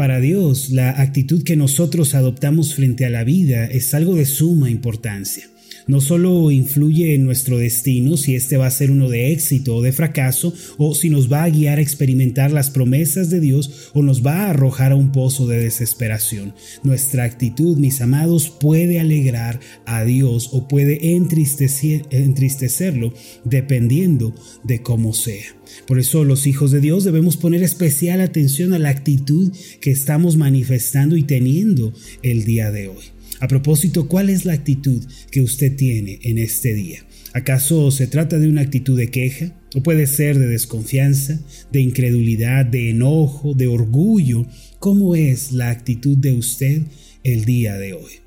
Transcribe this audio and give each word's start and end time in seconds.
Para 0.00 0.18
Dios, 0.18 0.70
la 0.70 0.98
actitud 1.02 1.44
que 1.44 1.56
nosotros 1.56 2.14
adoptamos 2.14 2.74
frente 2.74 3.04
a 3.04 3.10
la 3.10 3.22
vida 3.22 3.66
es 3.66 3.92
algo 3.92 4.14
de 4.14 4.24
suma 4.24 4.70
importancia. 4.70 5.44
No 5.86 6.00
solo 6.00 6.50
influye 6.50 7.14
en 7.14 7.24
nuestro 7.24 7.58
destino 7.58 8.16
si 8.16 8.34
este 8.34 8.56
va 8.56 8.66
a 8.66 8.70
ser 8.70 8.90
uno 8.90 9.08
de 9.08 9.32
éxito 9.32 9.76
o 9.76 9.82
de 9.82 9.92
fracaso, 9.92 10.54
o 10.78 10.94
si 10.94 11.10
nos 11.10 11.32
va 11.32 11.44
a 11.44 11.50
guiar 11.50 11.78
a 11.78 11.82
experimentar 11.82 12.52
las 12.52 12.70
promesas 12.70 13.30
de 13.30 13.40
Dios 13.40 13.90
o 13.94 14.02
nos 14.02 14.24
va 14.24 14.44
a 14.44 14.50
arrojar 14.50 14.92
a 14.92 14.96
un 14.96 15.12
pozo 15.12 15.46
de 15.46 15.58
desesperación. 15.58 16.54
Nuestra 16.82 17.24
actitud, 17.24 17.76
mis 17.76 18.00
amados, 18.00 18.50
puede 18.50 19.00
alegrar 19.00 19.60
a 19.86 20.04
Dios 20.04 20.50
o 20.52 20.68
puede 20.68 21.12
entristecerlo 21.12 23.14
dependiendo 23.44 24.34
de 24.64 24.82
cómo 24.82 25.12
sea. 25.12 25.56
Por 25.86 25.98
eso 25.98 26.24
los 26.24 26.46
hijos 26.46 26.70
de 26.70 26.80
Dios 26.80 27.04
debemos 27.04 27.36
poner 27.36 27.62
especial 27.62 28.20
atención 28.20 28.72
a 28.72 28.78
la 28.78 28.90
actitud 28.90 29.52
que 29.80 29.90
estamos 29.90 30.36
manifestando 30.36 31.16
y 31.16 31.22
teniendo 31.22 31.92
el 32.22 32.44
día 32.44 32.70
de 32.70 32.88
hoy. 32.88 33.19
A 33.40 33.48
propósito, 33.48 34.06
¿cuál 34.06 34.28
es 34.28 34.44
la 34.44 34.52
actitud 34.52 35.02
que 35.30 35.40
usted 35.40 35.74
tiene 35.74 36.20
en 36.22 36.36
este 36.36 36.74
día? 36.74 37.04
¿Acaso 37.32 37.90
se 37.90 38.06
trata 38.06 38.38
de 38.38 38.48
una 38.48 38.60
actitud 38.60 38.98
de 38.98 39.10
queja? 39.10 39.56
¿O 39.74 39.82
puede 39.82 40.06
ser 40.06 40.38
de 40.38 40.46
desconfianza, 40.46 41.40
de 41.72 41.80
incredulidad, 41.80 42.66
de 42.66 42.90
enojo, 42.90 43.54
de 43.54 43.66
orgullo? 43.66 44.46
¿Cómo 44.78 45.14
es 45.14 45.52
la 45.52 45.70
actitud 45.70 46.18
de 46.18 46.32
usted 46.32 46.82
el 47.24 47.46
día 47.46 47.78
de 47.78 47.94
hoy? 47.94 48.19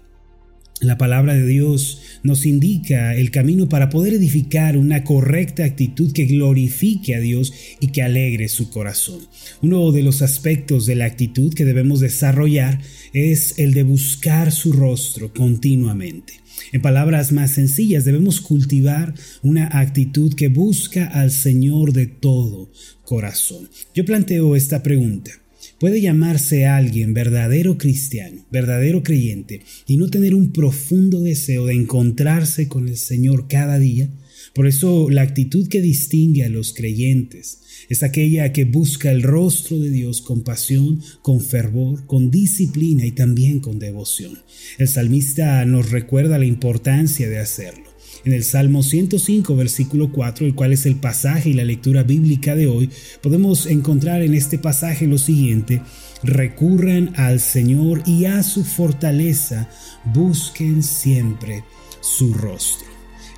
La 0.81 0.97
palabra 0.97 1.33
de 1.35 1.45
Dios 1.45 2.01
nos 2.23 2.45
indica 2.45 3.15
el 3.15 3.31
camino 3.31 3.69
para 3.69 3.89
poder 3.89 4.13
edificar 4.13 4.75
una 4.75 5.03
correcta 5.03 5.63
actitud 5.63 6.11
que 6.11 6.25
glorifique 6.25 7.15
a 7.15 7.19
Dios 7.19 7.53
y 7.79 7.87
que 7.87 8.01
alegre 8.01 8.49
su 8.49 8.69
corazón. 8.69 9.19
Uno 9.61 9.91
de 9.91 10.03
los 10.03 10.21
aspectos 10.21 10.85
de 10.85 10.95
la 10.95 11.05
actitud 11.05 11.53
que 11.53 11.63
debemos 11.63 11.99
desarrollar 11.99 12.81
es 13.13 13.59
el 13.59 13.73
de 13.73 13.83
buscar 13.83 14.51
su 14.51 14.73
rostro 14.73 15.33
continuamente. 15.33 16.33
En 16.71 16.81
palabras 16.81 17.31
más 17.31 17.51
sencillas, 17.51 18.03
debemos 18.03 18.41
cultivar 18.41 19.13
una 19.41 19.79
actitud 19.79 20.33
que 20.33 20.47
busca 20.47 21.05
al 21.05 21.31
Señor 21.31 21.93
de 21.93 22.07
todo 22.07 22.71
corazón. 23.03 23.69
Yo 23.93 24.05
planteo 24.05 24.55
esta 24.55 24.81
pregunta. 24.81 25.42
Puede 25.83 25.99
llamarse 25.99 26.65
alguien 26.65 27.13
verdadero 27.13 27.77
cristiano, 27.77 28.45
verdadero 28.49 29.03
creyente, 29.03 29.63
y 29.85 29.97
no 29.97 30.07
tener 30.07 30.33
un 30.33 30.53
profundo 30.53 31.19
deseo 31.19 31.65
de 31.65 31.73
encontrarse 31.73 32.69
con 32.69 32.87
el 32.87 32.95
Señor 32.95 33.49
cada 33.49 33.77
día. 33.79 34.09
Por 34.55 34.65
eso 34.65 35.09
la 35.09 35.23
actitud 35.23 35.67
que 35.67 35.81
distingue 35.81 36.45
a 36.45 36.49
los 36.49 36.71
creyentes 36.71 37.63
es 37.89 38.01
aquella 38.01 38.53
que 38.53 38.63
busca 38.63 39.11
el 39.11 39.23
rostro 39.23 39.77
de 39.77 39.89
Dios 39.89 40.21
con 40.21 40.45
pasión, 40.45 41.01
con 41.21 41.41
fervor, 41.41 42.05
con 42.05 42.31
disciplina 42.31 43.05
y 43.05 43.11
también 43.11 43.59
con 43.59 43.77
devoción. 43.77 44.39
El 44.77 44.87
salmista 44.87 45.65
nos 45.65 45.91
recuerda 45.91 46.39
la 46.39 46.45
importancia 46.45 47.27
de 47.27 47.39
hacerlo. 47.39 47.92
En 48.25 48.31
el 48.31 48.45
Salmo 48.45 48.83
105, 48.83 49.53
versículo 49.55 50.11
4, 50.11 50.45
el 50.45 50.55
cual 50.55 50.71
es 50.71 50.85
el 50.85 50.95
pasaje 50.95 51.49
y 51.49 51.53
la 51.53 51.65
lectura 51.65 52.03
bíblica 52.03 52.55
de 52.55 52.67
hoy, 52.67 52.89
podemos 53.21 53.65
encontrar 53.65 54.21
en 54.21 54.33
este 54.33 54.57
pasaje 54.57 55.07
lo 55.07 55.17
siguiente, 55.17 55.81
recurran 56.23 57.11
al 57.17 57.41
Señor 57.41 58.01
y 58.05 58.25
a 58.25 58.41
su 58.43 58.63
fortaleza, 58.63 59.67
busquen 60.05 60.83
siempre 60.83 61.65
su 61.99 62.33
rostro. 62.33 62.87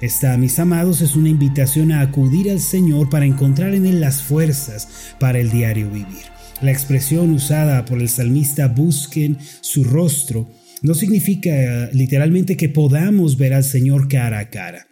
Esta, 0.02 0.38
mis 0.38 0.60
amados, 0.60 1.02
es 1.02 1.16
una 1.16 1.30
invitación 1.30 1.92
a 1.92 2.02
acudir 2.02 2.52
al 2.52 2.60
Señor 2.60 3.10
para 3.10 3.26
encontrar 3.26 3.74
en 3.74 3.88
Él 3.88 4.02
las 4.02 4.22
fuerzas 4.22 5.16
para 5.20 5.40
el 5.40 5.50
diario 5.50 5.90
vivir. 5.90 6.26
La 6.62 6.72
expresión 6.72 7.32
usada 7.32 7.86
por 7.86 8.00
el 8.00 8.10
salmista 8.10 8.68
busquen 8.68 9.38
su 9.62 9.84
rostro 9.84 10.48
no 10.86 10.94
significa 10.94 11.90
literalmente 11.92 12.56
que 12.56 12.70
podamos 12.70 13.38
ver 13.38 13.54
al 13.54 13.64
Señor 13.64 14.08
cara 14.08 14.40
a 14.40 14.50
cara. 14.50 14.88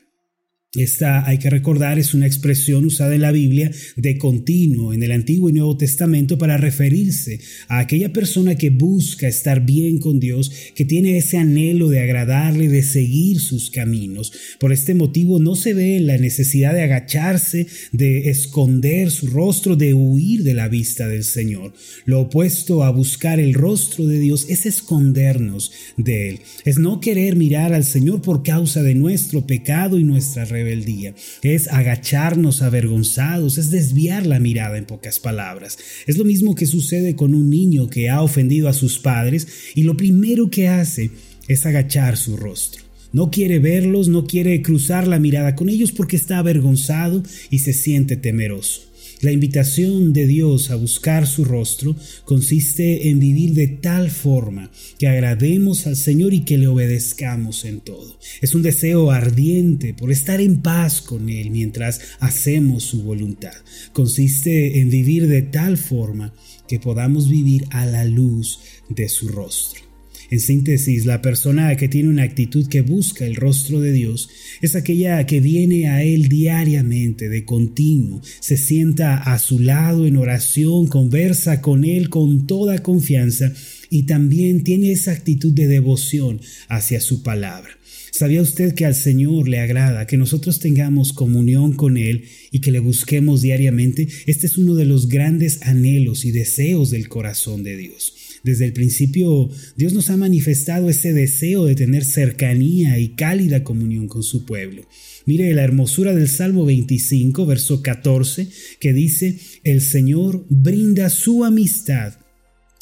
Esta, 0.75 1.27
hay 1.27 1.37
que 1.37 1.51
recordar, 1.51 1.99
es 1.99 2.15
una 2.15 2.25
expresión 2.25 2.83
usada 2.85 3.13
en 3.13 3.21
la 3.21 3.31
Biblia 3.31 3.69
de 3.95 4.17
continuo 4.17 4.91
en 4.91 5.03
el 5.03 5.11
Antiguo 5.11 5.47
y 5.47 5.53
Nuevo 5.53 5.77
Testamento 5.77 6.39
para 6.39 6.57
referirse 6.57 7.41
a 7.67 7.77
aquella 7.77 8.11
persona 8.11 8.55
que 8.55 8.71
busca 8.71 9.27
estar 9.27 9.67
bien 9.67 9.99
con 9.99 10.19
Dios, 10.19 10.51
que 10.73 10.83
tiene 10.83 11.19
ese 11.19 11.37
anhelo 11.37 11.89
de 11.89 11.99
agradarle, 11.99 12.69
de 12.69 12.81
seguir 12.81 13.39
sus 13.39 13.69
caminos. 13.69 14.33
Por 14.59 14.73
este 14.73 14.95
motivo 14.95 15.37
no 15.37 15.55
se 15.55 15.75
ve 15.75 15.99
la 15.99 16.17
necesidad 16.17 16.73
de 16.73 16.81
agacharse, 16.81 17.67
de 17.91 18.31
esconder 18.31 19.11
su 19.11 19.27
rostro, 19.27 19.75
de 19.75 19.93
huir 19.93 20.41
de 20.41 20.55
la 20.55 20.69
vista 20.69 21.07
del 21.07 21.23
Señor. 21.23 21.73
Lo 22.05 22.21
opuesto 22.21 22.83
a 22.83 22.89
buscar 22.89 23.39
el 23.39 23.53
rostro 23.53 24.07
de 24.07 24.19
Dios 24.19 24.47
es 24.49 24.65
escondernos 24.65 25.71
de 25.97 26.29
Él, 26.29 26.39
es 26.65 26.79
no 26.79 26.99
querer 26.99 27.35
mirar 27.35 27.73
al 27.73 27.85
Señor 27.85 28.23
por 28.23 28.41
causa 28.41 28.81
de 28.81 28.95
nuestro 28.95 29.45
pecado 29.45 29.99
y 29.99 30.03
nuestra 30.03 30.45
rebelión 30.45 30.62
día 30.63 31.13
es 31.41 31.67
agacharnos 31.67 32.61
avergonzados, 32.61 33.57
es 33.57 33.71
desviar 33.71 34.25
la 34.25 34.39
mirada 34.39 34.77
en 34.77 34.85
pocas 34.85 35.19
palabras. 35.19 35.77
Es 36.07 36.17
lo 36.17 36.25
mismo 36.25 36.55
que 36.55 36.65
sucede 36.65 37.15
con 37.15 37.35
un 37.35 37.49
niño 37.49 37.89
que 37.89 38.09
ha 38.09 38.21
ofendido 38.21 38.67
a 38.67 38.73
sus 38.73 38.99
padres 38.99 39.47
y 39.75 39.83
lo 39.83 39.95
primero 39.95 40.49
que 40.49 40.67
hace 40.67 41.11
es 41.47 41.65
agachar 41.65 42.17
su 42.17 42.37
rostro. 42.37 42.83
No 43.11 43.29
quiere 43.29 43.59
verlos, 43.59 44.07
no 44.07 44.25
quiere 44.25 44.61
cruzar 44.61 45.07
la 45.07 45.19
mirada 45.19 45.55
con 45.55 45.69
ellos 45.69 45.91
porque 45.91 46.15
está 46.15 46.39
avergonzado 46.39 47.21
y 47.51 47.59
se 47.59 47.73
siente 47.73 48.15
temeroso. 48.15 48.92
La 49.23 49.31
invitación 49.31 50.11
de 50.11 50.27
Dios 50.27 50.69
a 50.69 50.75
buscar 50.75 51.27
su 51.27 51.45
rostro 51.45 51.95
consiste 52.25 53.07
en 53.07 53.21
vivir 53.21 53.53
de 53.53 53.69
tal 53.69 54.11
forma 54.11 54.69
que 54.99 55.07
agrademos 55.07 55.87
al 55.87 55.95
Señor 55.95 56.33
y 56.33 56.41
que 56.41 56.57
le 56.57 56.67
obedezcamos 56.67 57.63
en 57.63 57.79
todo. 57.79 58.19
Es 58.41 58.53
un 58.53 58.63
deseo 58.63 59.11
ardiente 59.11 59.93
por 59.93 60.11
estar 60.11 60.41
en 60.41 60.61
paz 60.61 61.01
con 61.01 61.29
Él 61.29 61.51
mientras 61.51 62.01
hacemos 62.19 62.83
su 62.83 63.03
voluntad. 63.03 63.55
Consiste 63.93 64.81
en 64.81 64.89
vivir 64.89 65.29
de 65.29 65.41
tal 65.41 65.77
forma 65.77 66.33
que 66.67 66.81
podamos 66.81 67.29
vivir 67.29 67.63
a 67.69 67.85
la 67.85 68.03
luz 68.03 68.59
de 68.89 69.07
su 69.07 69.29
rostro. 69.29 69.92
En 70.33 70.39
síntesis, 70.39 71.05
la 71.05 71.21
persona 71.21 71.75
que 71.75 71.87
tiene 71.87 72.09
una 72.09 72.23
actitud 72.23 72.67
que 72.67 72.81
busca 72.81 73.23
el 73.23 73.35
rostro 73.35 73.79
de 73.81 73.91
Dios 73.91 74.31
es 74.63 74.75
aquella 74.75 75.23
que 75.27 75.39
viene 75.41 75.89
a 75.89 76.01
Él 76.03 76.27
diariamente, 76.27 77.29
de 77.29 77.45
continuo, 77.45 78.19
se 78.39 78.57
sienta 78.57 79.15
a 79.17 79.37
su 79.37 79.59
lado 79.59 80.07
en 80.07 80.17
oración, 80.17 80.87
conversa 80.87 81.61
con 81.61 81.83
Él 81.83 82.09
con 82.09 82.47
toda 82.47 82.81
confianza 82.81 83.53
y 83.91 84.07
también 84.07 84.63
tiene 84.63 84.91
esa 84.91 85.11
actitud 85.11 85.53
de 85.53 85.67
devoción 85.67 86.41
hacia 86.67 86.99
su 86.99 87.21
palabra. 87.21 87.69
¿Sabía 88.09 88.41
usted 88.41 88.73
que 88.73 88.87
al 88.87 88.95
Señor 88.95 89.47
le 89.47 89.59
agrada 89.59 90.07
que 90.07 90.17
nosotros 90.17 90.57
tengamos 90.57 91.13
comunión 91.13 91.73
con 91.73 91.95
Él 91.95 92.23
y 92.49 92.59
que 92.59 92.71
le 92.71 92.79
busquemos 92.79 93.43
diariamente? 93.43 94.07
Este 94.25 94.47
es 94.47 94.57
uno 94.57 94.73
de 94.73 94.85
los 94.85 95.09
grandes 95.09 95.61
anhelos 95.61 96.25
y 96.25 96.31
deseos 96.31 96.89
del 96.89 97.07
corazón 97.07 97.61
de 97.61 97.77
Dios. 97.77 98.15
Desde 98.43 98.65
el 98.65 98.73
principio 98.73 99.49
Dios 99.77 99.93
nos 99.93 100.09
ha 100.09 100.17
manifestado 100.17 100.89
ese 100.89 101.13
deseo 101.13 101.65
de 101.65 101.75
tener 101.75 102.03
cercanía 102.03 102.99
y 102.99 103.15
cálida 103.15 103.63
comunión 103.63 104.07
con 104.07 104.21
su 104.21 104.45
pueblo. 104.45 104.87
Mire 105.25 105.53
la 105.53 105.63
hermosura 105.63 106.13
del 106.13 106.27
Salmo 106.27 106.65
25, 106.65 107.45
verso 107.45 107.81
14, 107.81 108.49
que 108.81 108.91
dice, 108.91 109.39
el 109.63 109.79
Señor 109.79 110.45
brinda 110.49 111.09
su 111.09 111.45
amistad 111.45 112.15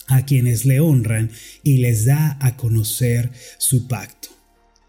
a 0.08 0.26
quienes 0.26 0.66
le 0.66 0.80
honran 0.80 1.30
y 1.64 1.78
les 1.78 2.06
da 2.06 2.38
a 2.42 2.58
conocer 2.58 3.30
su 3.60 3.88
pacto. 3.88 4.31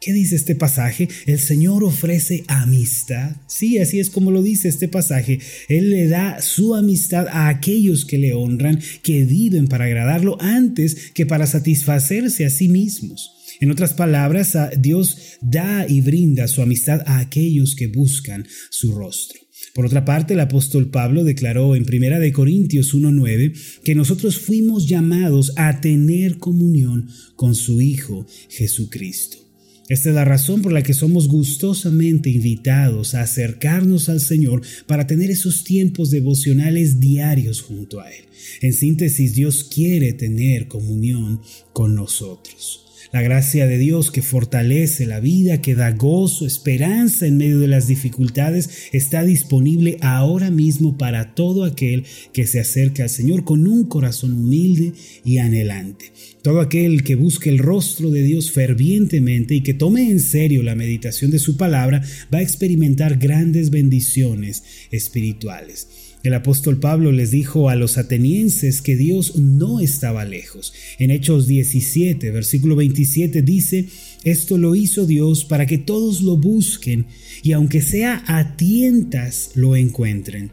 ¿Qué 0.03 0.13
dice 0.13 0.35
este 0.35 0.57
pasaje? 0.57 1.09
El 1.27 1.39
Señor 1.39 1.85
ofrece 1.85 2.43
amistad. 2.49 3.37
Sí, 3.47 3.79
así 3.79 4.01
es 4.01 4.11
como 4.11 4.33
lo 4.33 4.43
dice 4.43 4.69
este 4.69 4.89
pasaje. 4.89 5.39
Él 5.69 5.91
le 5.91 6.09
da 6.09 6.43
su 6.43 6.75
amistad 6.75 7.29
a 7.29 7.47
aquellos 7.47 8.05
que 8.05 8.19
le 8.19 8.35
honran, 8.35 8.81
que 9.05 9.23
viven 9.25 9.69
para 9.69 9.85
agradarlo 9.85 10.43
antes 10.43 11.13
que 11.15 11.25
para 11.25 11.47
satisfacerse 11.47 12.45
a 12.45 12.51
sí 12.51 12.67
mismos. 12.67 13.31
En 13.61 13.71
otras 13.71 13.93
palabras, 13.93 14.59
Dios 14.77 15.39
da 15.41 15.87
y 15.89 16.01
brinda 16.01 16.49
su 16.49 16.63
amistad 16.63 17.03
a 17.07 17.21
aquellos 17.21 17.77
que 17.77 17.87
buscan 17.87 18.45
su 18.71 18.97
rostro. 18.97 19.39
Por 19.73 19.87
otra 19.87 20.05
parte, 20.05 20.35
el 20.35 20.41
apóstol 20.41 20.91
Pablo 20.91 21.23
declaró 21.23 21.77
en 21.77 21.85
1 21.85 22.33
Corintios 22.33 22.93
1.9 22.93 23.83
que 23.85 23.95
nosotros 23.95 24.41
fuimos 24.41 24.89
llamados 24.89 25.53
a 25.55 25.81
tener 25.81 26.39
comunión 26.39 27.09
con 27.37 27.55
su 27.55 27.81
Hijo 27.81 28.27
Jesucristo. 28.49 29.42
Esta 29.89 30.11
es 30.11 30.15
la 30.15 30.25
razón 30.25 30.63
por 30.63 30.73
la 30.73 30.83
que 30.83 30.95
somos 30.95 31.29
gustosamente 31.29 32.31
invitados 32.31 33.15
a 33.15 33.23
acercarnos 33.23 34.09
al 34.09 34.21
Señor 34.21 34.63
para 34.87 35.07
tener 35.07 35.31
esos 35.31 35.65
tiempos 35.65 36.11
devocionales 36.11 37.01
diarios 37.01 37.63
junto 37.63 38.01
a 38.01 38.11
Él. 38.11 38.25
En 38.61 38.73
síntesis, 38.73 39.35
Dios 39.35 39.65
quiere 39.65 40.13
tener 40.13 40.69
comunión 40.69 41.41
con 41.73 41.95
nosotros. 41.95 42.92
La 43.13 43.21
gracia 43.21 43.67
de 43.67 43.77
Dios 43.77 44.11
que 44.11 44.23
fortalece 44.23 45.05
la 45.05 45.21
vida, 45.21 45.61
que 45.61 45.75
da 45.75 45.91
gozo, 45.91 46.47
esperanza 46.47 47.27
en 47.27 47.37
medio 47.37 47.59
de 47.59 47.69
las 47.69 47.87
dificultades, 47.87 48.89
está 48.93 49.23
disponible 49.23 49.99
ahora 50.01 50.51
mismo 50.51 50.97
para 50.97 51.35
todo 51.35 51.65
aquel 51.65 52.05
que 52.33 52.47
se 52.47 52.59
acerca 52.59 53.03
al 53.03 53.11
Señor 53.11 53.45
con 53.45 53.67
un 53.67 53.85
corazón 53.85 54.33
humilde 54.33 54.95
y 55.27 55.37
anhelante. 55.39 56.07
Todo 56.41 56.63
aquel 56.63 57.05
que 57.05 57.15
busque 57.15 57.51
el 57.51 57.59
rostro 57.59 58.11
de 58.11 58.23
Dios 58.23 58.51
fervientemente 58.51 59.57
y 59.57 59.61
que 59.61 59.75
tome 59.75 60.09
en 60.09 60.19
serio 60.19 60.63
la 60.63 60.75
meditación 60.75 61.31
de 61.31 61.39
su 61.39 61.59
palabra 61.59 62.03
va 62.33 62.39
a 62.39 62.43
experimentar 62.43 63.19
grandes 63.19 63.69
bendiciones 63.69 64.63
espirituales. 64.91 66.12
El 66.23 66.35
apóstol 66.35 66.79
Pablo 66.79 67.11
les 67.11 67.33
dijo 67.33 67.69
a 67.69 67.75
los 67.75 67.99
atenienses 67.99 68.81
que 68.81 68.97
Dios 68.97 69.37
no 69.37 69.81
estaba 69.81 70.25
lejos. 70.25 70.73
En 70.99 71.11
Hechos 71.11 71.49
17, 71.49 72.31
versículo 72.31 72.77
27 72.77 73.43
dice, 73.43 73.87
esto 74.23 74.57
lo 74.57 74.77
hizo 74.77 75.05
Dios 75.05 75.45
para 75.45 75.67
que 75.67 75.79
todos 75.79 76.23
lo 76.23 76.37
busquen 76.37 77.07
y 77.43 77.53
aunque 77.53 77.83
sea 77.83 78.23
a 78.29 78.57
tientas 78.57 79.51
lo 79.57 79.75
encuentren. 79.75 80.53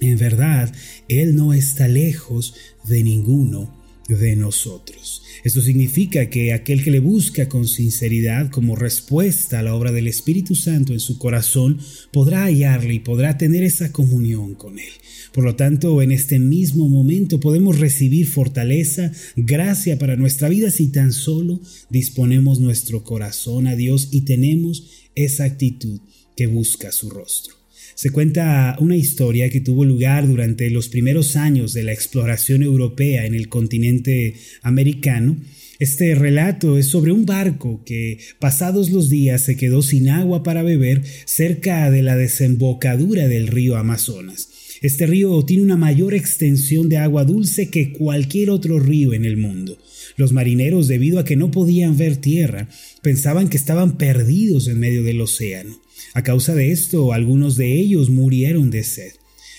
En 0.00 0.18
verdad, 0.18 0.72
Él 1.08 1.36
no 1.36 1.52
está 1.52 1.86
lejos 1.86 2.54
de 2.88 3.02
ninguno 3.04 3.77
de 4.08 4.36
nosotros. 4.36 5.22
Esto 5.44 5.60
significa 5.60 6.30
que 6.30 6.52
aquel 6.52 6.82
que 6.82 6.90
le 6.90 7.00
busca 7.00 7.48
con 7.48 7.68
sinceridad 7.68 8.50
como 8.50 8.74
respuesta 8.74 9.58
a 9.58 9.62
la 9.62 9.74
obra 9.74 9.92
del 9.92 10.08
Espíritu 10.08 10.54
Santo 10.54 10.92
en 10.92 11.00
su 11.00 11.18
corazón 11.18 11.78
podrá 12.10 12.44
hallarle 12.44 12.94
y 12.94 12.98
podrá 13.00 13.38
tener 13.38 13.62
esa 13.62 13.92
comunión 13.92 14.54
con 14.54 14.78
Él. 14.78 14.92
Por 15.32 15.44
lo 15.44 15.56
tanto, 15.56 16.00
en 16.02 16.10
este 16.10 16.38
mismo 16.38 16.88
momento 16.88 17.38
podemos 17.38 17.78
recibir 17.78 18.26
fortaleza, 18.26 19.12
gracia 19.36 19.98
para 19.98 20.16
nuestra 20.16 20.48
vida 20.48 20.70
si 20.70 20.88
tan 20.88 21.12
solo 21.12 21.60
disponemos 21.90 22.60
nuestro 22.60 23.04
corazón 23.04 23.66
a 23.66 23.76
Dios 23.76 24.08
y 24.10 24.22
tenemos 24.22 25.08
esa 25.14 25.44
actitud 25.44 26.00
que 26.36 26.46
busca 26.46 26.92
su 26.92 27.10
rostro. 27.10 27.57
Se 27.98 28.10
cuenta 28.10 28.76
una 28.78 28.94
historia 28.94 29.50
que 29.50 29.60
tuvo 29.60 29.84
lugar 29.84 30.28
durante 30.28 30.70
los 30.70 30.88
primeros 30.88 31.34
años 31.34 31.72
de 31.72 31.82
la 31.82 31.92
exploración 31.92 32.62
europea 32.62 33.26
en 33.26 33.34
el 33.34 33.48
continente 33.48 34.34
americano. 34.62 35.36
Este 35.80 36.14
relato 36.14 36.78
es 36.78 36.86
sobre 36.86 37.10
un 37.10 37.26
barco 37.26 37.82
que, 37.84 38.20
pasados 38.38 38.90
los 38.90 39.10
días, 39.10 39.42
se 39.42 39.56
quedó 39.56 39.82
sin 39.82 40.10
agua 40.10 40.44
para 40.44 40.62
beber 40.62 41.02
cerca 41.24 41.90
de 41.90 42.04
la 42.04 42.14
desembocadura 42.14 43.26
del 43.26 43.48
río 43.48 43.76
Amazonas. 43.76 44.48
Este 44.80 45.08
río 45.08 45.44
tiene 45.44 45.64
una 45.64 45.76
mayor 45.76 46.14
extensión 46.14 46.88
de 46.88 46.98
agua 46.98 47.24
dulce 47.24 47.68
que 47.68 47.92
cualquier 47.92 48.50
otro 48.50 48.78
río 48.78 49.12
en 49.12 49.24
el 49.24 49.36
mundo. 49.36 49.76
Los 50.16 50.30
marineros, 50.30 50.86
debido 50.86 51.18
a 51.18 51.24
que 51.24 51.34
no 51.34 51.50
podían 51.50 51.96
ver 51.96 52.16
tierra, 52.18 52.68
pensaban 53.02 53.48
que 53.48 53.56
estaban 53.56 53.98
perdidos 53.98 54.68
en 54.68 54.78
medio 54.78 55.02
del 55.02 55.20
océano. 55.20 55.80
A 56.18 56.24
causa 56.24 56.52
de 56.52 56.72
esto, 56.72 57.12
algunos 57.12 57.56
de 57.56 57.78
ellos 57.78 58.10
murieron 58.10 58.70
de 58.70 58.82
sed. 58.82 59.12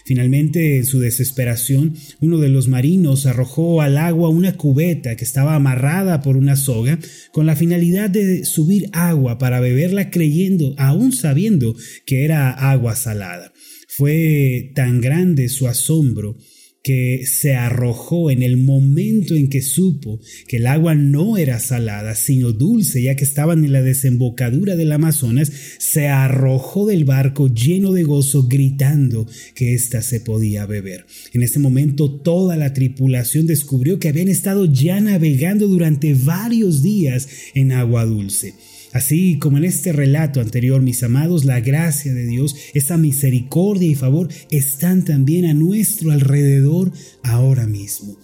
Finalmente, 0.04 0.76
en 0.76 0.86
su 0.86 1.00
desesperación, 1.00 1.96
uno 2.20 2.38
de 2.38 2.50
los 2.50 2.68
marinos 2.68 3.26
arrojó 3.26 3.82
al 3.82 3.98
agua 3.98 4.28
una 4.28 4.58
cubeta 4.58 5.16
que 5.16 5.24
estaba 5.24 5.56
amarrada 5.56 6.20
por 6.20 6.36
una 6.36 6.58
soga 6.58 7.00
con 7.32 7.46
la 7.46 7.56
finalidad 7.56 8.10
de 8.10 8.44
subir 8.44 8.90
agua 8.92 9.38
para 9.38 9.62
beberla 9.62 10.12
creyendo, 10.12 10.76
aún 10.78 11.14
sabiendo 11.14 11.78
que 12.06 12.26
era 12.26 12.52
agua 12.52 12.98
salada. 12.98 13.54
Fue 13.88 14.74
tan 14.76 15.00
grande 15.00 15.48
su 15.48 15.66
asombro 15.66 16.36
que 16.84 17.26
se 17.26 17.56
arrojó 17.56 18.32
en 18.32 18.42
el 18.42 18.58
momento 18.58 19.36
en 19.36 19.50
que 19.50 19.62
supo 19.62 20.22
que 20.48 20.58
el 20.58 20.68
agua 20.68 20.96
no 20.96 21.38
era 21.38 21.60
salada, 21.60 22.16
sino 22.16 22.52
dulce, 22.52 23.02
ya 23.02 23.16
que 23.16 23.24
estaban 23.24 23.66
en 23.66 23.74
la 23.74 23.82
desembocadura 23.82 24.76
del 24.76 24.92
Amazonas, 24.92 25.52
se 25.78 26.08
arrojó 26.08 26.86
del 26.86 27.06
barco 27.06 27.48
lleno 27.54 27.92
de 27.92 28.04
gozo, 28.04 28.48
gritando 28.48 29.28
que 29.56 29.74
ésta 29.74 30.02
se 30.02 30.22
podía 30.22 30.66
beber. 30.66 31.06
En 31.34 31.44
ese 31.44 31.60
momento 31.60 32.12
toda 32.22 32.56
la 32.56 32.74
tripulación 32.74 33.46
descubrió 33.46 34.00
que 34.00 34.10
habían 34.10 34.30
estado 34.30 34.66
ya 34.66 35.00
navegando 35.02 35.68
durante 35.68 36.14
varios 36.14 36.82
días 36.82 37.28
en 37.54 37.72
agua 37.72 38.06
dulce. 38.06 38.54
Así 38.92 39.38
como 39.38 39.58
en 39.58 39.66
este 39.66 39.92
relato 39.92 40.42
anterior, 40.42 40.82
mis 40.82 41.04
amados, 41.04 41.46
la 41.46 41.60
gracia 41.60 42.14
de 42.14 42.26
Dios, 42.26 42.56
esa 42.74 42.98
misericordia 42.98 43.88
y 43.88 43.96
favor 43.96 44.30
están 44.50 45.06
también 45.06 45.46
a 45.46 45.54
nuestro 45.54 46.12
alrededor 46.12 46.92
ahora 47.24 47.68
mismo. 47.68 48.18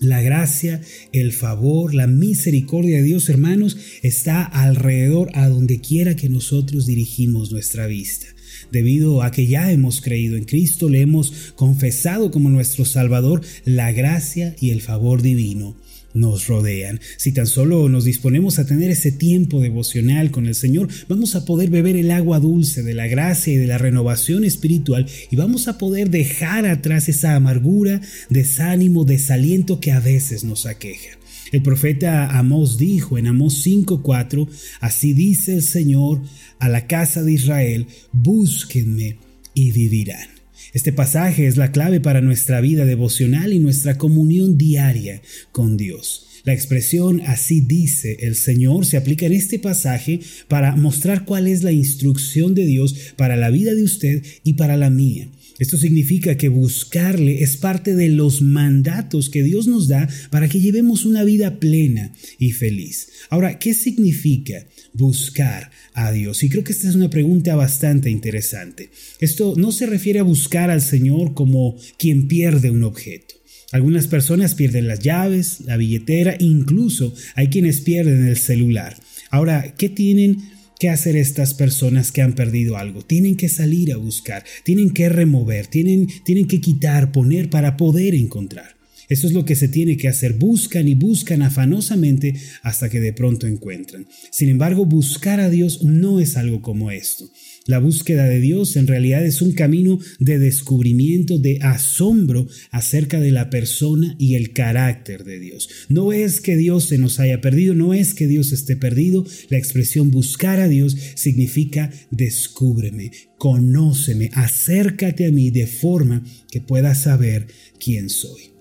La 0.00 0.20
gracia, 0.20 0.82
el 1.12 1.32
favor, 1.32 1.94
la 1.94 2.06
misericordia 2.06 2.98
de 2.98 3.04
Dios, 3.04 3.30
hermanos, 3.30 3.78
está 4.02 4.44
alrededor 4.44 5.30
a 5.32 5.48
donde 5.48 5.80
quiera 5.80 6.16
que 6.16 6.28
nosotros 6.28 6.84
dirigimos 6.84 7.50
nuestra 7.50 7.86
vista. 7.86 8.26
Debido 8.70 9.22
a 9.22 9.30
que 9.30 9.46
ya 9.46 9.72
hemos 9.72 10.02
creído 10.02 10.36
en 10.36 10.44
Cristo, 10.44 10.90
le 10.90 11.00
hemos 11.00 11.52
confesado 11.56 12.30
como 12.30 12.50
nuestro 12.50 12.84
Salvador, 12.84 13.40
la 13.64 13.92
gracia 13.92 14.54
y 14.60 14.70
el 14.70 14.82
favor 14.82 15.22
divino 15.22 15.76
nos 16.16 16.46
rodean. 16.46 17.00
Si 17.18 17.32
tan 17.32 17.46
solo 17.46 17.88
nos 17.88 18.04
disponemos 18.04 18.58
a 18.58 18.66
tener 18.66 18.90
ese 18.90 19.12
tiempo 19.12 19.60
devocional 19.60 20.30
con 20.30 20.46
el 20.46 20.54
Señor, 20.54 20.88
vamos 21.08 21.36
a 21.36 21.44
poder 21.44 21.70
beber 21.70 21.94
el 21.96 22.10
agua 22.10 22.40
dulce 22.40 22.82
de 22.82 22.94
la 22.94 23.06
gracia 23.06 23.52
y 23.52 23.56
de 23.56 23.66
la 23.66 23.78
renovación 23.78 24.44
espiritual 24.44 25.06
y 25.30 25.36
vamos 25.36 25.68
a 25.68 25.78
poder 25.78 26.10
dejar 26.10 26.66
atrás 26.66 27.08
esa 27.08 27.36
amargura, 27.36 28.00
desánimo, 28.30 29.04
desaliento 29.04 29.78
que 29.78 29.92
a 29.92 30.00
veces 30.00 30.42
nos 30.42 30.66
aqueja. 30.66 31.18
El 31.52 31.62
profeta 31.62 32.36
Amós 32.36 32.76
dijo 32.76 33.18
en 33.18 33.28
Amós 33.28 33.62
5:4, 33.64 34.48
así 34.80 35.12
dice 35.12 35.54
el 35.54 35.62
Señor 35.62 36.22
a 36.58 36.68
la 36.68 36.86
casa 36.86 37.22
de 37.22 37.32
Israel, 37.32 37.86
búsquenme 38.12 39.18
y 39.54 39.70
vivirán. 39.70 40.35
Este 40.72 40.92
pasaje 40.92 41.46
es 41.46 41.56
la 41.56 41.72
clave 41.72 42.00
para 42.00 42.20
nuestra 42.20 42.60
vida 42.60 42.84
devocional 42.84 43.52
y 43.52 43.58
nuestra 43.58 43.98
comunión 43.98 44.58
diaria 44.58 45.22
con 45.52 45.76
Dios. 45.76 46.26
La 46.44 46.54
expresión 46.54 47.22
así 47.26 47.60
dice 47.60 48.18
el 48.20 48.36
Señor 48.36 48.86
se 48.86 48.96
aplica 48.96 49.26
en 49.26 49.32
este 49.32 49.58
pasaje 49.58 50.20
para 50.46 50.76
mostrar 50.76 51.24
cuál 51.24 51.48
es 51.48 51.64
la 51.64 51.72
instrucción 51.72 52.54
de 52.54 52.64
Dios 52.66 52.94
para 53.16 53.36
la 53.36 53.50
vida 53.50 53.74
de 53.74 53.82
usted 53.82 54.22
y 54.44 54.52
para 54.52 54.76
la 54.76 54.88
mía. 54.88 55.28
Esto 55.58 55.76
significa 55.78 56.36
que 56.36 56.48
buscarle 56.48 57.42
es 57.42 57.56
parte 57.56 57.96
de 57.96 58.10
los 58.10 58.42
mandatos 58.42 59.30
que 59.30 59.42
Dios 59.42 59.66
nos 59.66 59.88
da 59.88 60.08
para 60.30 60.48
que 60.48 60.60
llevemos 60.60 61.04
una 61.04 61.24
vida 61.24 61.58
plena 61.58 62.12
y 62.38 62.52
feliz. 62.52 63.08
Ahora, 63.30 63.58
¿qué 63.58 63.72
significa 63.72 64.66
buscar 64.96 65.70
a 65.94 66.10
Dios? 66.12 66.42
Y 66.42 66.48
creo 66.48 66.64
que 66.64 66.72
esta 66.72 66.88
es 66.88 66.94
una 66.94 67.10
pregunta 67.10 67.54
bastante 67.54 68.10
interesante. 68.10 68.90
Esto 69.20 69.54
no 69.56 69.72
se 69.72 69.86
refiere 69.86 70.18
a 70.18 70.24
buscar 70.24 70.70
al 70.70 70.82
Señor 70.82 71.34
como 71.34 71.76
quien 71.98 72.28
pierde 72.28 72.70
un 72.70 72.84
objeto. 72.84 73.34
Algunas 73.72 74.06
personas 74.06 74.54
pierden 74.54 74.86
las 74.86 75.00
llaves, 75.00 75.60
la 75.60 75.76
billetera, 75.76 76.36
incluso 76.38 77.12
hay 77.34 77.48
quienes 77.48 77.80
pierden 77.80 78.26
el 78.26 78.36
celular. 78.36 78.96
Ahora, 79.30 79.74
¿qué 79.76 79.88
tienen 79.88 80.56
¿Qué 80.78 80.90
hacer 80.90 81.16
estas 81.16 81.54
personas 81.54 82.12
que 82.12 82.20
han 82.20 82.34
perdido 82.34 82.76
algo? 82.76 83.00
Tienen 83.00 83.36
que 83.36 83.48
salir 83.48 83.94
a 83.94 83.96
buscar, 83.96 84.44
tienen 84.62 84.90
que 84.90 85.08
remover, 85.08 85.68
tienen, 85.68 86.06
tienen 86.22 86.46
que 86.46 86.60
quitar, 86.60 87.12
poner 87.12 87.48
para 87.48 87.78
poder 87.78 88.14
encontrar. 88.14 88.75
Eso 89.08 89.26
es 89.26 89.32
lo 89.32 89.44
que 89.44 89.56
se 89.56 89.68
tiene 89.68 89.96
que 89.96 90.08
hacer. 90.08 90.34
Buscan 90.34 90.88
y 90.88 90.94
buscan 90.94 91.42
afanosamente 91.42 92.34
hasta 92.62 92.88
que 92.88 93.00
de 93.00 93.12
pronto 93.12 93.46
encuentran. 93.46 94.06
Sin 94.30 94.48
embargo, 94.48 94.86
buscar 94.86 95.40
a 95.40 95.50
Dios 95.50 95.82
no 95.82 96.20
es 96.20 96.36
algo 96.36 96.62
como 96.62 96.90
esto. 96.90 97.30
La 97.66 97.80
búsqueda 97.80 98.26
de 98.26 98.40
Dios 98.40 98.76
en 98.76 98.86
realidad 98.86 99.26
es 99.26 99.42
un 99.42 99.52
camino 99.52 99.98
de 100.20 100.38
descubrimiento, 100.38 101.38
de 101.38 101.58
asombro 101.62 102.46
acerca 102.70 103.18
de 103.18 103.32
la 103.32 103.50
persona 103.50 104.14
y 104.20 104.36
el 104.36 104.52
carácter 104.52 105.24
de 105.24 105.40
Dios. 105.40 105.68
No 105.88 106.12
es 106.12 106.40
que 106.40 106.56
Dios 106.56 106.84
se 106.84 106.98
nos 106.98 107.18
haya 107.18 107.40
perdido, 107.40 107.74
no 107.74 107.92
es 107.92 108.14
que 108.14 108.28
Dios 108.28 108.52
esté 108.52 108.76
perdido. 108.76 109.26
La 109.48 109.58
expresión 109.58 110.12
buscar 110.12 110.60
a 110.60 110.68
Dios 110.68 110.96
significa 111.16 111.90
descúbreme, 112.12 113.10
conóceme, 113.36 114.30
acércate 114.34 115.26
a 115.26 115.32
mí 115.32 115.50
de 115.50 115.66
forma 115.66 116.24
que 116.50 116.60
puedas 116.60 117.02
saber 117.02 117.48
quién 117.80 118.08
soy. 118.10 118.55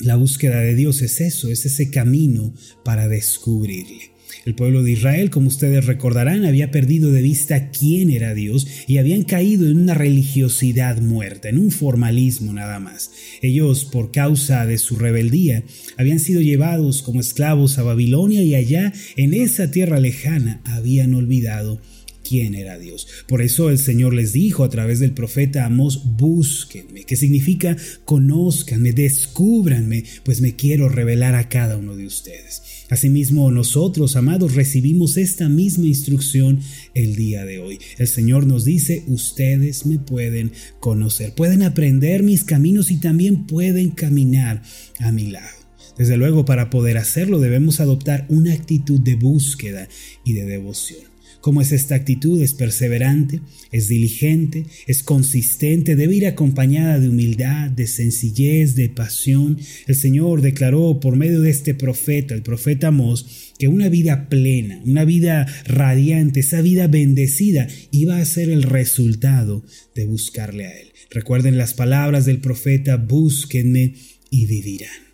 La 0.00 0.16
búsqueda 0.16 0.60
de 0.60 0.74
Dios 0.74 1.00
es 1.02 1.20
eso, 1.20 1.50
es 1.50 1.64
ese 1.64 1.90
camino 1.90 2.52
para 2.84 3.08
descubrirle. 3.08 4.16
El 4.44 4.54
pueblo 4.54 4.82
de 4.82 4.92
Israel, 4.92 5.30
como 5.30 5.48
ustedes 5.48 5.86
recordarán, 5.86 6.44
había 6.44 6.70
perdido 6.70 7.10
de 7.10 7.22
vista 7.22 7.70
quién 7.70 8.10
era 8.10 8.34
Dios 8.34 8.66
y 8.86 8.98
habían 8.98 9.24
caído 9.24 9.68
en 9.68 9.78
una 9.80 9.94
religiosidad 9.94 11.00
muerta, 11.00 11.48
en 11.48 11.58
un 11.58 11.70
formalismo 11.72 12.52
nada 12.52 12.78
más. 12.78 13.10
Ellos, 13.42 13.84
por 13.84 14.12
causa 14.12 14.64
de 14.66 14.78
su 14.78 14.96
rebeldía, 14.96 15.64
habían 15.96 16.20
sido 16.20 16.40
llevados 16.42 17.02
como 17.02 17.20
esclavos 17.20 17.78
a 17.78 17.82
Babilonia 17.82 18.42
y 18.42 18.54
allá, 18.54 18.92
en 19.16 19.34
esa 19.34 19.70
tierra 19.70 19.98
lejana, 19.98 20.60
habían 20.64 21.14
olvidado 21.14 21.80
quién 22.26 22.54
era 22.54 22.78
Dios. 22.78 23.06
Por 23.28 23.42
eso 23.42 23.70
el 23.70 23.78
Señor 23.78 24.14
les 24.14 24.32
dijo 24.32 24.64
a 24.64 24.68
través 24.68 25.00
del 25.00 25.12
profeta 25.12 25.64
Amós, 25.64 26.02
búsquenme, 26.16 27.04
que 27.04 27.16
significa 27.16 27.76
conózcanme, 28.04 28.92
descúbranme, 28.92 30.04
pues 30.24 30.40
me 30.40 30.56
quiero 30.56 30.88
revelar 30.88 31.34
a 31.34 31.48
cada 31.48 31.76
uno 31.76 31.96
de 31.96 32.06
ustedes. 32.06 32.62
Asimismo, 32.88 33.50
nosotros, 33.50 34.14
amados, 34.14 34.54
recibimos 34.54 35.16
esta 35.16 35.48
misma 35.48 35.86
instrucción 35.86 36.60
el 36.94 37.16
día 37.16 37.44
de 37.44 37.58
hoy. 37.58 37.80
El 37.98 38.06
Señor 38.06 38.46
nos 38.46 38.64
dice, 38.64 39.02
ustedes 39.08 39.86
me 39.86 39.98
pueden 39.98 40.52
conocer, 40.78 41.34
pueden 41.34 41.62
aprender 41.62 42.22
mis 42.22 42.44
caminos 42.44 42.90
y 42.90 42.98
también 42.98 43.46
pueden 43.46 43.90
caminar 43.90 44.62
a 45.00 45.10
mi 45.10 45.30
lado. 45.30 45.56
Desde 45.98 46.16
luego, 46.16 46.44
para 46.44 46.70
poder 46.70 46.98
hacerlo 46.98 47.40
debemos 47.40 47.80
adoptar 47.80 48.26
una 48.28 48.52
actitud 48.52 49.00
de 49.00 49.16
búsqueda 49.16 49.88
y 50.24 50.34
de 50.34 50.44
devoción. 50.44 51.15
¿Cómo 51.46 51.60
es 51.60 51.70
esta 51.70 51.94
actitud? 51.94 52.42
Es 52.42 52.54
perseverante, 52.54 53.40
es 53.70 53.86
diligente, 53.86 54.66
es 54.88 55.04
consistente, 55.04 55.94
debe 55.94 56.16
ir 56.16 56.26
acompañada 56.26 56.98
de 56.98 57.08
humildad, 57.08 57.70
de 57.70 57.86
sencillez, 57.86 58.74
de 58.74 58.88
pasión. 58.88 59.56
El 59.86 59.94
Señor 59.94 60.42
declaró 60.42 60.98
por 60.98 61.14
medio 61.14 61.40
de 61.40 61.50
este 61.50 61.72
profeta, 61.72 62.34
el 62.34 62.42
profeta 62.42 62.88
Amós, 62.88 63.52
que 63.60 63.68
una 63.68 63.88
vida 63.88 64.28
plena, 64.28 64.82
una 64.84 65.04
vida 65.04 65.46
radiante, 65.66 66.40
esa 66.40 66.62
vida 66.62 66.88
bendecida 66.88 67.68
iba 67.92 68.18
a 68.18 68.24
ser 68.24 68.50
el 68.50 68.64
resultado 68.64 69.64
de 69.94 70.04
buscarle 70.04 70.66
a 70.66 70.76
Él. 70.76 70.88
Recuerden 71.10 71.58
las 71.58 71.74
palabras 71.74 72.26
del 72.26 72.40
profeta, 72.40 72.96
búsquenme 72.96 73.94
y 74.30 74.46
vivirán. 74.46 75.05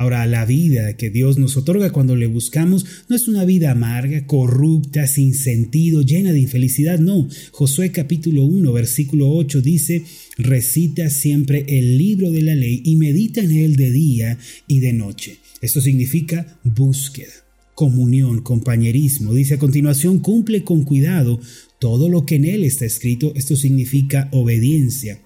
Ahora, 0.00 0.26
la 0.26 0.46
vida 0.46 0.96
que 0.96 1.10
Dios 1.10 1.36
nos 1.36 1.58
otorga 1.58 1.92
cuando 1.92 2.16
le 2.16 2.26
buscamos 2.26 2.86
no 3.10 3.16
es 3.16 3.28
una 3.28 3.44
vida 3.44 3.72
amarga, 3.72 4.26
corrupta, 4.26 5.06
sin 5.06 5.34
sentido, 5.34 6.00
llena 6.00 6.32
de 6.32 6.40
infelicidad, 6.40 6.98
no. 6.98 7.28
Josué 7.50 7.92
capítulo 7.92 8.44
1, 8.44 8.72
versículo 8.72 9.30
8 9.30 9.60
dice, 9.60 10.04
recita 10.38 11.10
siempre 11.10 11.66
el 11.68 11.98
libro 11.98 12.30
de 12.30 12.40
la 12.40 12.54
ley 12.54 12.80
y 12.82 12.96
medita 12.96 13.42
en 13.42 13.50
él 13.50 13.76
de 13.76 13.90
día 13.90 14.38
y 14.66 14.80
de 14.80 14.94
noche. 14.94 15.36
Esto 15.60 15.82
significa 15.82 16.58
búsqueda, 16.64 17.34
comunión, 17.74 18.40
compañerismo. 18.40 19.34
Dice 19.34 19.56
a 19.56 19.58
continuación, 19.58 20.20
cumple 20.20 20.64
con 20.64 20.84
cuidado 20.84 21.40
todo 21.78 22.08
lo 22.08 22.24
que 22.24 22.36
en 22.36 22.46
él 22.46 22.64
está 22.64 22.86
escrito. 22.86 23.34
Esto 23.36 23.54
significa 23.54 24.30
obediencia. 24.32 25.20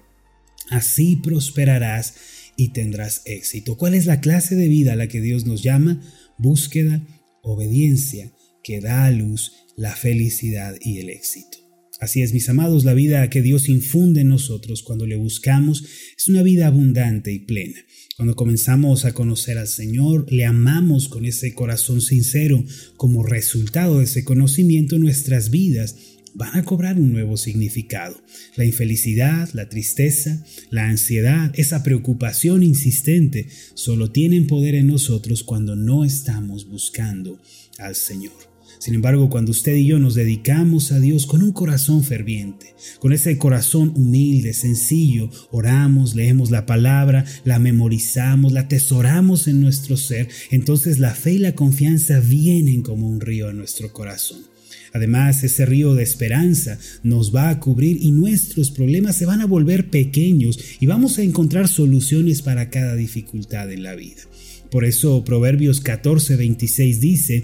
Así 0.69 1.15
prosperarás 1.15 2.15
y 2.57 2.69
tendrás 2.69 3.21
éxito. 3.25 3.77
¿Cuál 3.77 3.93
es 3.93 4.05
la 4.05 4.21
clase 4.21 4.55
de 4.55 4.67
vida 4.67 4.93
a 4.93 4.95
la 4.95 5.07
que 5.07 5.21
Dios 5.21 5.45
nos 5.45 5.63
llama? 5.63 6.01
Búsqueda, 6.37 7.05
obediencia, 7.41 8.31
que 8.63 8.81
da 8.81 9.05
a 9.05 9.11
luz 9.11 9.53
la 9.77 9.95
felicidad 9.95 10.75
y 10.81 10.99
el 10.99 11.09
éxito. 11.09 11.59
Así 12.01 12.21
es, 12.21 12.33
mis 12.33 12.49
amados, 12.49 12.83
la 12.83 12.93
vida 12.93 13.29
que 13.29 13.41
Dios 13.41 13.69
infunde 13.69 14.21
en 14.21 14.27
nosotros 14.27 14.83
cuando 14.83 15.05
le 15.05 15.15
buscamos 15.15 15.85
es 16.17 16.27
una 16.27 16.43
vida 16.43 16.67
abundante 16.67 17.31
y 17.31 17.39
plena. 17.39 17.79
Cuando 18.17 18.35
comenzamos 18.35 19.05
a 19.05 19.13
conocer 19.13 19.57
al 19.57 19.67
Señor, 19.67 20.31
le 20.31 20.45
amamos 20.45 21.07
con 21.07 21.25
ese 21.25 21.53
corazón 21.53 22.01
sincero. 22.01 22.63
Como 22.97 23.23
resultado 23.23 23.99
de 23.99 24.05
ese 24.05 24.25
conocimiento, 24.25 24.97
nuestras 24.97 25.49
vidas 25.51 25.95
van 26.35 26.57
a 26.57 26.63
cobrar 26.63 26.99
un 26.99 27.11
nuevo 27.11 27.37
significado. 27.37 28.21
La 28.55 28.65
infelicidad, 28.65 29.49
la 29.53 29.69
tristeza, 29.69 30.43
la 30.69 30.87
ansiedad, 30.87 31.51
esa 31.55 31.81
preocupación 31.81 32.61
insistente, 32.61 33.47
solo 33.73 34.11
tienen 34.11 34.47
poder 34.47 34.75
en 34.75 34.87
nosotros 34.87 35.43
cuando 35.43 35.75
no 35.75 36.05
estamos 36.05 36.67
buscando 36.67 37.39
al 37.79 37.95
Señor. 37.95 38.33
Sin 38.77 38.93
embargo, 38.93 39.29
cuando 39.29 39.51
usted 39.51 39.75
y 39.75 39.87
yo 39.87 39.99
nos 39.99 40.15
dedicamos 40.15 40.91
a 40.91 40.99
Dios 40.99 41.25
con 41.25 41.41
un 41.41 41.53
corazón 41.53 42.03
ferviente, 42.03 42.75
con 42.99 43.13
ese 43.13 43.37
corazón 43.37 43.93
humilde, 43.95 44.53
sencillo, 44.53 45.31
oramos, 45.49 46.13
leemos 46.13 46.51
la 46.51 46.65
palabra, 46.65 47.25
la 47.45 47.57
memorizamos, 47.57 48.51
la 48.51 48.61
atesoramos 48.61 49.47
en 49.47 49.61
nuestro 49.61 49.97
ser, 49.97 50.27
entonces 50.51 50.99
la 50.99 51.15
fe 51.15 51.33
y 51.33 51.39
la 51.39 51.55
confianza 51.55 52.19
vienen 52.19 52.81
como 52.81 53.07
un 53.07 53.21
río 53.21 53.47
a 53.47 53.53
nuestro 53.53 53.93
corazón. 53.93 54.54
Además, 54.95 55.43
ese 55.43 55.65
río 55.65 55.93
de 55.93 56.03
esperanza 56.03 56.79
nos 57.03 57.35
va 57.35 57.49
a 57.49 57.59
cubrir 57.59 57.97
y 58.01 58.13
nuestros 58.13 58.71
problemas 58.71 59.17
se 59.17 59.25
van 59.25 59.41
a 59.41 59.45
volver 59.45 59.89
pequeños 59.89 60.57
y 60.79 60.85
vamos 60.85 61.17
a 61.17 61.21
encontrar 61.21 61.67
soluciones 61.67 62.41
para 62.41 62.69
cada 62.69 62.95
dificultad 62.95 63.69
en 63.73 63.83
la 63.83 63.93
vida. 63.93 64.21
Por 64.71 64.85
eso 64.85 65.25
Proverbios 65.25 65.83
14:26 65.83 66.99
dice, 66.99 67.43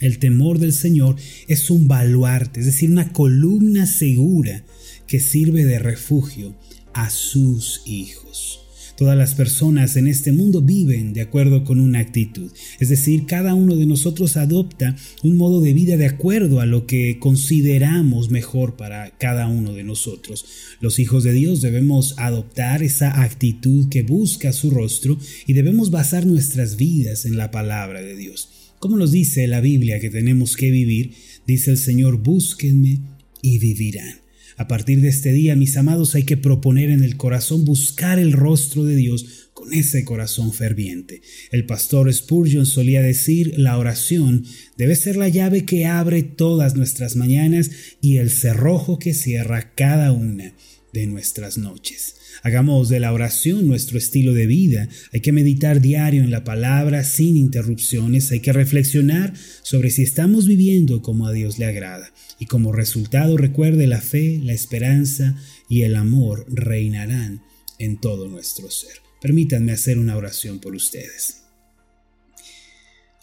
el 0.00 0.18
temor 0.18 0.58
del 0.58 0.72
Señor 0.72 1.14
es 1.46 1.70
un 1.70 1.86
baluarte, 1.86 2.58
es 2.58 2.66
decir, 2.66 2.90
una 2.90 3.12
columna 3.12 3.86
segura 3.86 4.64
que 5.06 5.20
sirve 5.20 5.64
de 5.64 5.78
refugio 5.78 6.56
a 6.94 7.10
sus 7.10 7.82
hijos. 7.86 8.65
Todas 8.96 9.16
las 9.16 9.34
personas 9.34 9.96
en 9.96 10.06
este 10.06 10.32
mundo 10.32 10.62
viven 10.62 11.12
de 11.12 11.20
acuerdo 11.20 11.64
con 11.64 11.80
una 11.80 11.98
actitud, 11.98 12.50
es 12.80 12.88
decir, 12.88 13.26
cada 13.26 13.54
uno 13.54 13.76
de 13.76 13.84
nosotros 13.84 14.38
adopta 14.38 14.96
un 15.22 15.36
modo 15.36 15.60
de 15.60 15.74
vida 15.74 15.98
de 15.98 16.06
acuerdo 16.06 16.60
a 16.60 16.66
lo 16.66 16.86
que 16.86 17.18
consideramos 17.18 18.30
mejor 18.30 18.76
para 18.76 19.10
cada 19.18 19.48
uno 19.48 19.74
de 19.74 19.84
nosotros. 19.84 20.46
Los 20.80 20.98
hijos 20.98 21.24
de 21.24 21.32
Dios 21.32 21.60
debemos 21.60 22.14
adoptar 22.16 22.82
esa 22.82 23.22
actitud 23.22 23.90
que 23.90 24.02
busca 24.02 24.54
su 24.54 24.70
rostro 24.70 25.18
y 25.46 25.52
debemos 25.52 25.90
basar 25.90 26.24
nuestras 26.24 26.76
vidas 26.76 27.26
en 27.26 27.36
la 27.36 27.50
palabra 27.50 28.00
de 28.00 28.16
Dios. 28.16 28.48
Como 28.78 28.96
nos 28.96 29.12
dice 29.12 29.46
la 29.46 29.60
Biblia 29.60 30.00
que 30.00 30.08
tenemos 30.08 30.56
que 30.56 30.70
vivir, 30.70 31.12
dice 31.46 31.70
el 31.70 31.78
Señor, 31.78 32.22
búsquenme 32.22 33.00
y 33.42 33.58
vivirán. 33.58 34.25
A 34.56 34.68
partir 34.68 35.02
de 35.02 35.08
este 35.08 35.32
día, 35.32 35.54
mis 35.54 35.76
amados, 35.76 36.14
hay 36.14 36.24
que 36.24 36.38
proponer 36.38 36.90
en 36.90 37.02
el 37.02 37.16
corazón 37.16 37.64
buscar 37.64 38.18
el 38.18 38.32
rostro 38.32 38.84
de 38.84 38.96
Dios 38.96 39.50
con 39.52 39.74
ese 39.74 40.04
corazón 40.04 40.52
ferviente. 40.52 41.20
El 41.50 41.66
pastor 41.66 42.12
Spurgeon 42.12 42.64
solía 42.64 43.02
decir, 43.02 43.54
la 43.58 43.76
oración 43.76 44.44
debe 44.78 44.96
ser 44.96 45.16
la 45.16 45.28
llave 45.28 45.64
que 45.64 45.86
abre 45.86 46.22
todas 46.22 46.74
nuestras 46.74 47.16
mañanas 47.16 47.70
y 48.00 48.16
el 48.16 48.30
cerrojo 48.30 48.98
que 48.98 49.12
cierra 49.12 49.74
cada 49.74 50.12
una 50.12 50.54
de 50.92 51.06
nuestras 51.06 51.58
noches. 51.58 52.16
Hagamos 52.42 52.88
de 52.88 53.00
la 53.00 53.12
oración 53.12 53.66
nuestro 53.66 53.98
estilo 53.98 54.34
de 54.34 54.46
vida. 54.46 54.88
Hay 55.12 55.20
que 55.20 55.32
meditar 55.32 55.80
diario 55.80 56.22
en 56.22 56.30
la 56.30 56.44
palabra 56.44 57.04
sin 57.04 57.36
interrupciones. 57.36 58.30
Hay 58.30 58.40
que 58.40 58.52
reflexionar 58.52 59.32
sobre 59.62 59.90
si 59.90 60.02
estamos 60.02 60.46
viviendo 60.46 61.02
como 61.02 61.26
a 61.26 61.32
Dios 61.32 61.58
le 61.58 61.66
agrada. 61.66 62.12
Y 62.38 62.46
como 62.46 62.72
resultado 62.72 63.36
recuerde 63.36 63.86
la 63.86 64.00
fe, 64.00 64.40
la 64.42 64.52
esperanza 64.52 65.36
y 65.68 65.82
el 65.82 65.96
amor 65.96 66.46
reinarán 66.48 67.42
en 67.78 68.00
todo 68.00 68.28
nuestro 68.28 68.70
ser. 68.70 68.96
Permítanme 69.20 69.72
hacer 69.72 69.98
una 69.98 70.16
oración 70.16 70.60
por 70.60 70.74
ustedes. 70.74 71.42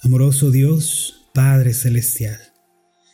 Amoroso 0.02 0.52
Dios, 0.52 1.28
Padre 1.34 1.74
Celestial, 1.74 2.40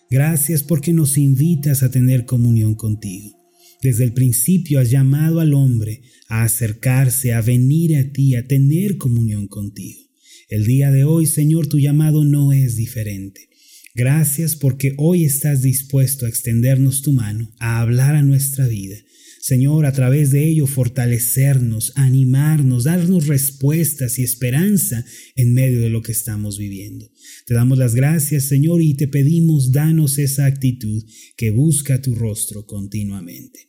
gracias 0.09 0.63
porque 0.63 0.91
nos 0.91 1.17
invitas 1.17 1.83
a 1.83 1.91
tener 1.91 2.25
comunión 2.25 2.73
contigo. 2.73 3.38
Desde 3.81 4.03
el 4.03 4.13
principio 4.13 4.79
has 4.79 4.89
llamado 4.89 5.39
al 5.39 5.53
hombre 5.53 6.01
a 6.27 6.43
acercarse, 6.43 7.31
a 7.31 7.41
venir 7.41 7.95
a 7.95 8.11
ti, 8.11 8.35
a 8.35 8.45
tener 8.45 8.97
comunión 8.97 9.47
contigo. 9.47 10.01
El 10.49 10.65
día 10.65 10.91
de 10.91 11.05
hoy, 11.05 11.25
Señor, 11.25 11.67
tu 11.67 11.79
llamado 11.79 12.25
no 12.25 12.51
es 12.51 12.75
diferente. 12.75 13.49
Gracias 13.95 14.55
porque 14.55 14.95
hoy 14.97 15.23
estás 15.23 15.61
dispuesto 15.61 16.25
a 16.25 16.29
extendernos 16.29 17.01
tu 17.01 17.13
mano, 17.13 17.53
a 17.59 17.79
hablar 17.79 18.15
a 18.15 18.23
nuestra 18.23 18.67
vida. 18.67 18.97
Señor, 19.41 19.85
a 19.85 19.93
través 19.93 20.31
de 20.31 20.47
ello 20.47 20.67
fortalecernos, 20.67 21.93
animarnos, 21.95 22.83
darnos 22.83 23.27
respuestas 23.27 24.19
y 24.19 24.23
esperanza 24.23 25.05
en 25.35 25.53
medio 25.53 25.79
de 25.79 25.89
lo 25.89 26.01
que 26.01 26.11
estamos 26.11 26.57
viviendo. 26.57 27.09
Te 27.45 27.53
damos 27.53 27.77
las 27.77 27.95
gracias, 27.95 28.43
Señor, 28.43 28.81
y 28.81 28.95
te 28.95 29.07
pedimos, 29.07 29.71
danos 29.71 30.19
esa 30.19 30.45
actitud 30.45 31.03
que 31.37 31.51
busca 31.51 32.01
tu 32.01 32.13
rostro 32.15 32.65
continuamente. 32.65 33.68